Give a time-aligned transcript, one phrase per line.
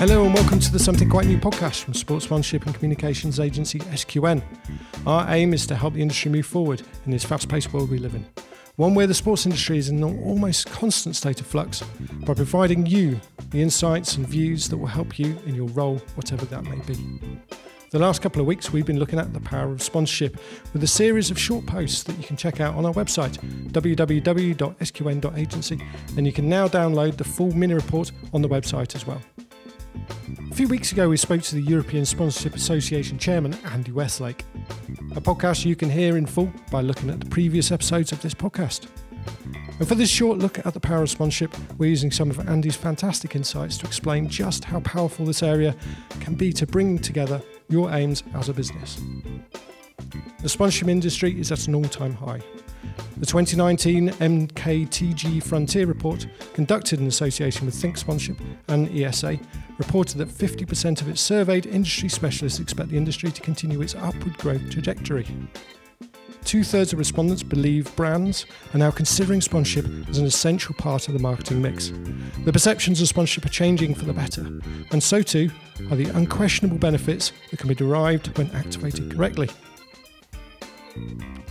[0.00, 3.80] Hello and welcome to the Something Quite New podcast from sports sponsorship and communications agency
[3.80, 4.42] SQN.
[5.06, 7.98] Our aim is to help the industry move forward in this fast paced world we
[7.98, 8.24] live in.
[8.76, 11.84] One where the sports industry is in an almost constant state of flux
[12.24, 13.20] by providing you
[13.50, 16.96] the insights and views that will help you in your role, whatever that may be.
[17.90, 20.40] The last couple of weeks, we've been looking at the power of sponsorship
[20.72, 23.36] with a series of short posts that you can check out on our website,
[23.70, 24.58] www.sqn.agency,
[26.16, 29.20] and you can now download the full mini report on the website as well.
[30.50, 34.44] A few weeks ago, we spoke to the European Sponsorship Association chairman, Andy Westlake.
[35.16, 38.34] A podcast you can hear in full by looking at the previous episodes of this
[38.34, 38.86] podcast.
[39.78, 42.76] And for this short look at the power of sponsorship, we're using some of Andy's
[42.76, 45.74] fantastic insights to explain just how powerful this area
[46.20, 49.00] can be to bring together your aims as a business.
[50.42, 52.40] The sponsorship industry is at an all time high.
[53.16, 59.38] The 2019 MKTG Frontier report, conducted in association with Think Sponsorship and ESA,
[59.80, 64.36] reported that 50% of its surveyed industry specialists expect the industry to continue its upward
[64.38, 65.26] growth trajectory.
[66.44, 71.14] Two thirds of respondents believe brands are now considering sponsorship as an essential part of
[71.14, 71.92] the marketing mix.
[72.44, 74.42] The perceptions of sponsorship are changing for the better,
[74.90, 75.50] and so too
[75.90, 79.48] are the unquestionable benefits that can be derived when activated correctly.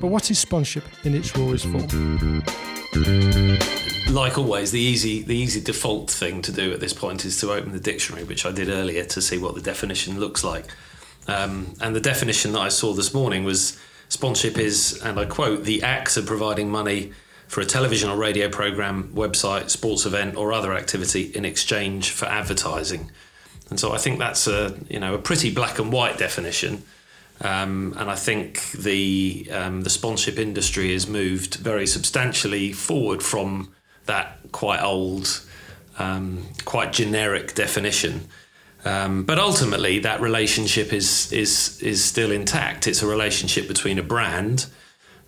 [0.00, 2.42] But what is sponsorship in its rawest form?
[2.94, 7.52] Like always, the easy the easy default thing to do at this point is to
[7.52, 10.66] open the dictionary, which I did earlier to see what the definition looks like.
[11.26, 15.64] Um, and the definition that I saw this morning was sponsorship is, and I quote,
[15.64, 17.12] the act of providing money
[17.48, 22.26] for a television or radio program, website, sports event, or other activity in exchange for
[22.26, 23.10] advertising.
[23.70, 26.82] And so I think that's a you know a pretty black and white definition.
[27.40, 33.72] Um, and I think the um, the sponsorship industry has moved very substantially forward from
[34.06, 35.44] that quite old,
[35.98, 38.28] um, quite generic definition.
[38.84, 42.86] Um, but ultimately, that relationship is is is still intact.
[42.86, 44.66] It's a relationship between a brand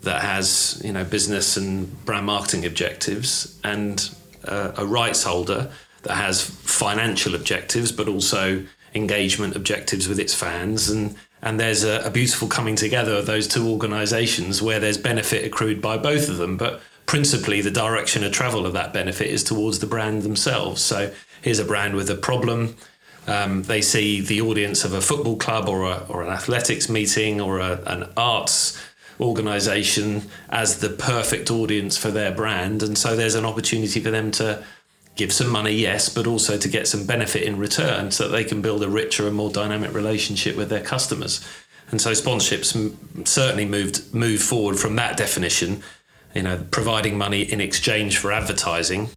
[0.03, 4.11] that has you know business and brand marketing objectives and
[4.47, 5.71] uh, a rights holder
[6.03, 8.65] that has financial objectives, but also
[8.95, 13.47] engagement objectives with its fans and and there's a, a, beautiful coming together of those
[13.47, 18.33] two organisations where there's benefit accrued by both of them, but principally the direction of
[18.33, 20.81] travel of that benefit is towards the brand themselves.
[20.81, 21.13] So
[21.43, 22.77] here's a brand with a problem.
[23.27, 27.43] Um, they see the audience of a football club or, a, or an athletics meeting
[27.43, 28.83] or a, an arts
[29.21, 34.31] organisation as the perfect audience for their brand, and so there's an opportunity for them
[34.33, 34.65] to
[35.17, 38.45] give some money, yes, but also to get some benefit in return so that they
[38.45, 41.47] can build a richer and more dynamic relationship with their customers.
[41.91, 45.83] And so sponsorships certainly moved moved forward from that definition,
[46.35, 49.11] you know, providing money in exchange for advertising.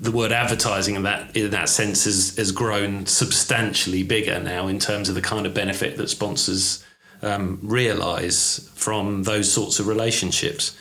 [0.00, 4.78] The word advertising in that in that sense has, has grown substantially bigger now in
[4.78, 6.84] terms of the kind of benefit that sponsors
[7.22, 10.76] um, realize from those sorts of relationships.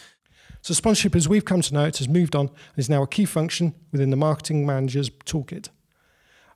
[0.63, 3.07] So, sponsorship, as we've come to know it, has moved on and is now a
[3.07, 5.67] key function within the marketing manager's toolkit.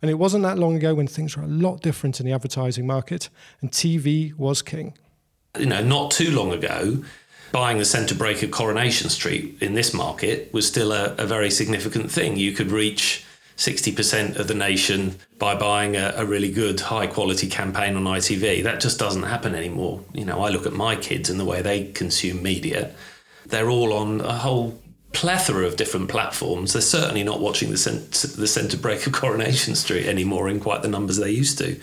[0.01, 2.87] And it wasn't that long ago when things were a lot different in the advertising
[2.87, 3.29] market
[3.59, 4.97] and TV was king.
[5.59, 7.03] You know, not too long ago,
[7.51, 11.51] buying the centre break of Coronation Street in this market was still a, a very
[11.51, 12.37] significant thing.
[12.37, 13.25] You could reach
[13.57, 18.63] 60% of the nation by buying a, a, really good high quality campaign on ITV.
[18.63, 20.05] That just doesn't happen anymore.
[20.13, 22.93] You know, I look at my kids and the way they consume media
[23.49, 24.79] they're all on a whole
[25.13, 26.73] plethora of different platforms.
[26.73, 30.87] They're certainly not watching the, the centre break of Coronation Street anymore in quite the
[30.87, 31.79] numbers they used to.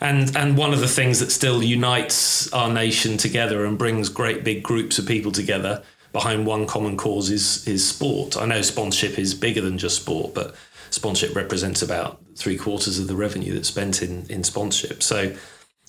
[0.00, 4.42] And, and one of the things that still unites our nation together and brings great
[4.42, 8.36] big groups of people together behind one common cause is, is sport.
[8.36, 10.56] I know sponsorship is bigger than just sport, but
[10.90, 15.02] sponsorship represents about three quarters of the revenue that's spent in, in sponsorship.
[15.02, 15.34] So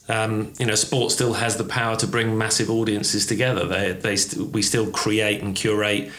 [0.09, 3.65] um, you know, sport still has the power to bring massive audiences together.
[3.65, 6.11] They, they st- we still create and curate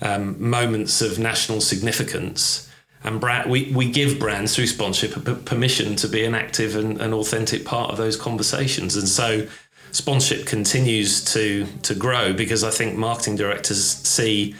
[0.00, 2.70] um, moments of national significance,
[3.02, 7.12] and brand, we, we give brands through sponsorship permission to be an active and, and
[7.12, 8.96] authentic part of those conversations.
[8.96, 9.46] And so,
[9.90, 14.54] sponsorship continues to to grow because I think marketing directors see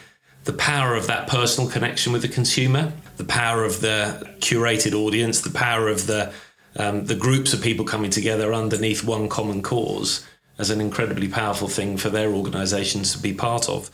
[0.45, 5.41] the power of that personal connection with the consumer, the power of the curated audience,
[5.41, 6.33] the power of the
[6.77, 10.27] um, the groups of people coming together underneath one common cause
[10.59, 13.91] as an incredibly powerful thing for their organisations to be part of.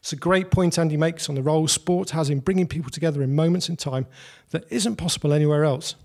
[0.00, 3.22] It's a great point Andy makes on the role sport has in bringing people together
[3.22, 4.06] in moments in time
[4.50, 5.96] that isn't possible anywhere else.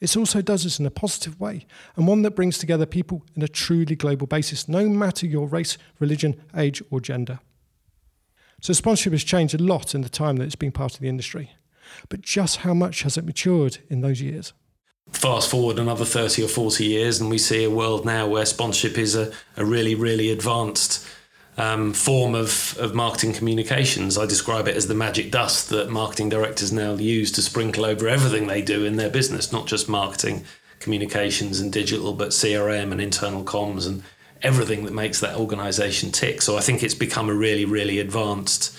[0.00, 1.66] It also does this in a positive way
[1.96, 5.78] and one that brings together people in a truly global basis, no matter your race,
[5.98, 7.40] religion, age, or gender.
[8.60, 11.08] So, sponsorship has changed a lot in the time that it's been part of the
[11.08, 11.52] industry.
[12.08, 14.52] But just how much has it matured in those years?
[15.12, 18.98] Fast forward another 30 or 40 years, and we see a world now where sponsorship
[18.98, 21.04] is a, a really, really advanced
[21.58, 24.16] um, form of, of marketing communications.
[24.16, 28.08] I describe it as the magic dust that marketing directors now use to sprinkle over
[28.08, 30.44] everything they do in their business, not just marketing,
[30.78, 34.04] communications, and digital, but CRM and internal comms and
[34.40, 36.42] everything that makes that organization tick.
[36.42, 38.78] So I think it's become a really, really advanced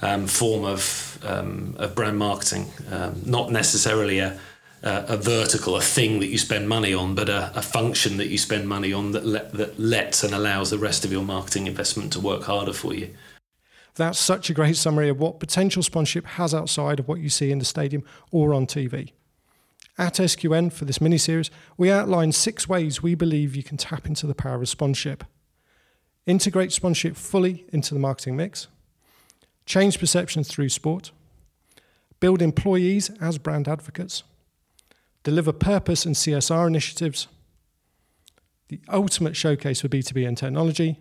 [0.00, 4.38] um, form of, um, of brand marketing, um, not necessarily a
[4.84, 8.28] uh, a vertical, a thing that you spend money on, but a, a function that
[8.28, 11.66] you spend money on that, le- that lets and allows the rest of your marketing
[11.66, 13.14] investment to work harder for you.
[13.94, 17.50] That's such a great summary of what potential sponsorship has outside of what you see
[17.50, 19.12] in the stadium or on TV.
[19.96, 24.06] At SQN for this mini series, we outline six ways we believe you can tap
[24.06, 25.24] into the power of sponsorship.
[26.26, 28.66] Integrate sponsorship fully into the marketing mix,
[29.64, 31.12] change perceptions through sport,
[32.18, 34.24] build employees as brand advocates
[35.24, 37.26] deliver purpose and CSR initiatives,
[38.68, 41.00] the ultimate showcase for B2B and technology,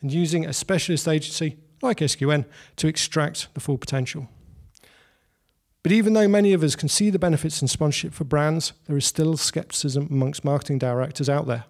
[0.00, 2.46] and using a specialist agency like SQN
[2.76, 4.28] to extract the full potential.
[5.82, 8.96] But even though many of us can see the benefits in sponsorship for brands, there
[8.96, 11.64] is still skepticism amongst marketing directors out there.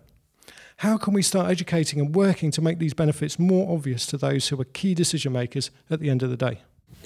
[0.79, 4.49] How can we start educating and working to make these benefits more obvious to those
[4.49, 6.61] who are key decision makers at the end of the day?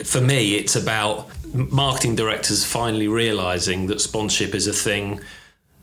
[0.05, 5.21] For me, it's about marketing directors finally realizing that sponsorship is a thing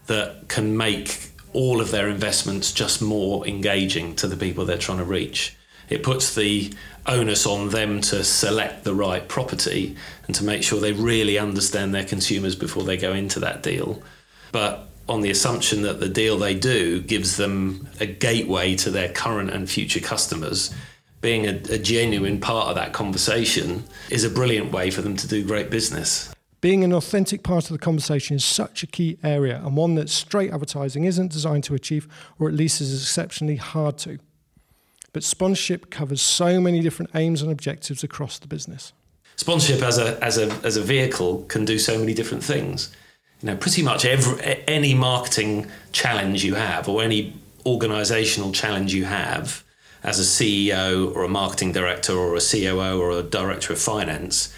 [0.07, 4.97] that can make all of their investments just more engaging to the people they're trying
[4.97, 5.55] to reach.
[5.89, 6.73] It puts the
[7.05, 9.95] onus on them to select the right property
[10.25, 14.01] and to make sure they really understand their consumers before they go into that deal.
[14.51, 19.09] But on the assumption that the deal they do gives them a gateway to their
[19.09, 20.73] current and future customers
[21.25, 25.27] being a, a genuine part of that conversation is a brilliant way for them to
[25.27, 26.31] do great business.
[26.61, 30.07] Being an authentic part of the conversation is such a key area and one that
[30.07, 32.07] straight advertising isn't designed to achieve,
[32.37, 34.19] or at least is exceptionally hard to.
[35.13, 38.93] But sponsorship covers so many different aims and objectives across the business.
[39.35, 42.95] Sponsorship as a, as a, as a vehicle can do so many different things.
[43.41, 47.33] You know, pretty much every, any marketing challenge you have or any
[47.65, 49.64] organizational challenge you have
[50.05, 54.53] as a CEO or a marketing director or a COO or a director of finance,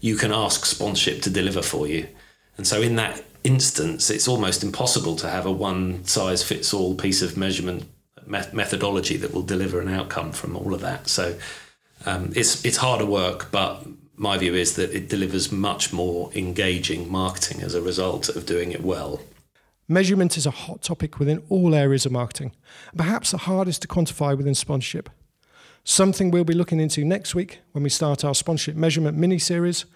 [0.00, 2.08] you can ask sponsorship to deliver for you.
[2.56, 6.96] And so, in that instance, it's almost impossible to have a one size fits all
[6.96, 7.88] piece of measurement
[8.26, 11.08] methodology that will deliver an outcome from all of that.
[11.08, 11.38] So,
[12.04, 13.86] um, it's it's harder work, but
[14.16, 18.72] my view is that it delivers much more engaging marketing as a result of doing
[18.72, 19.20] it well.
[19.90, 22.52] Measurement is a hot topic within all areas of marketing,
[22.94, 25.08] perhaps the hardest to quantify within sponsorship.
[25.82, 29.86] Something we'll be looking into next week when we start our sponsorship measurement mini series,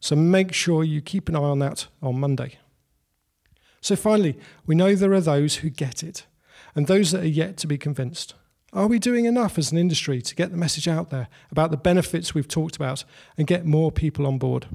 [0.00, 2.58] so make sure you keep an eye on that on Monday.
[3.82, 6.24] So, finally, we know there are those who get it
[6.74, 8.34] and those that are yet to be convinced.
[8.72, 11.76] Are we doing enough as an industry to get the message out there about the
[11.76, 13.04] benefits we've talked about
[13.36, 14.66] and get more people on board?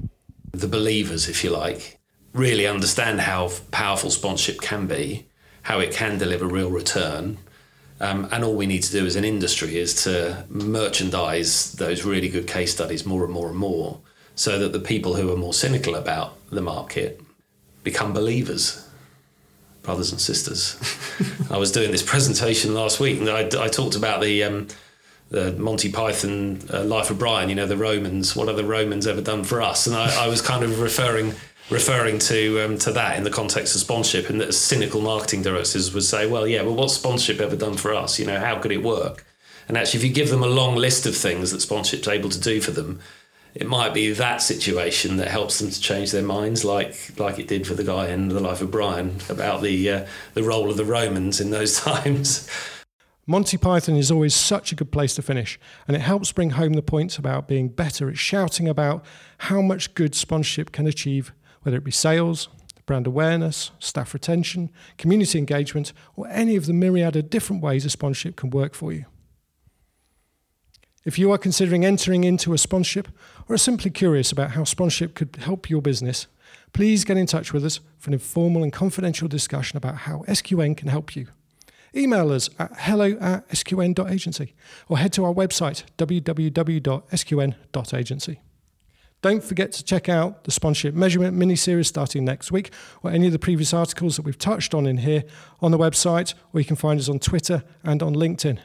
[0.52, 1.98] The believers, if you like,
[2.32, 5.26] really understand how powerful sponsorship can be,
[5.62, 7.38] how it can deliver real return.
[8.00, 12.28] Um, and all we need to do as an industry is to merchandise those really
[12.28, 14.00] good case studies more and more and more
[14.36, 17.20] so that the people who are more cynical about the market
[17.82, 18.88] become believers
[19.88, 20.76] brothers and sisters.
[21.50, 24.68] I was doing this presentation last week, and I, I talked about the um,
[25.30, 27.48] the Monty Python uh, Life of Brian.
[27.48, 28.36] You know, the Romans.
[28.36, 29.86] What have the Romans ever done for us?
[29.86, 31.34] And I, I was kind of referring
[31.70, 35.92] referring to um, to that in the context of sponsorship, and that cynical marketing directors
[35.92, 38.18] would say, "Well, yeah, well, what's sponsorship ever done for us?
[38.18, 39.24] You know, how could it work?"
[39.68, 42.40] And actually, if you give them a long list of things that sponsorship's able to
[42.40, 43.00] do for them,
[43.54, 47.48] it might be that situation that helps them to change their minds, like like it
[47.48, 50.76] did for the guy in the Life of Brian about the uh, the role of
[50.76, 52.48] the Romans in those times.
[53.30, 56.72] Monty Python is always such a good place to finish, and it helps bring home
[56.72, 59.04] the points about being better at shouting about
[59.36, 62.48] how much good sponsorship can achieve whether it be sales,
[62.86, 67.90] brand awareness, staff retention, community engagement, or any of the myriad of different ways a
[67.90, 69.04] sponsorship can work for you.
[71.04, 73.08] If you are considering entering into a sponsorship
[73.48, 76.26] or are simply curious about how sponsorship could help your business,
[76.72, 80.76] please get in touch with us for an informal and confidential discussion about how SQN
[80.76, 81.28] can help you.
[81.94, 84.54] Email us at hello at sqn.agency
[84.88, 88.40] or head to our website www.sqn.agency.
[89.20, 92.72] Don't forget to check out the sponsorship measurement mini series starting next week,
[93.02, 95.24] or any of the previous articles that we've touched on in here
[95.60, 98.60] on the website, or you can find us on Twitter and on LinkedIn.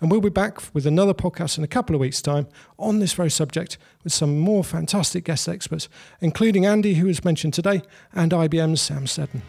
[0.00, 2.46] And we'll be back with another podcast in a couple of weeks' time
[2.78, 5.88] on this very subject with some more fantastic guest experts,
[6.20, 7.82] including Andy, who was mentioned today,
[8.12, 9.42] and IBM's Sam Seddon.